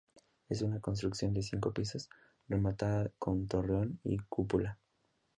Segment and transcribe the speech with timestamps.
[0.49, 2.09] Es una construcción de cinco pisos,
[2.49, 4.79] rematada con torreón y cúpula.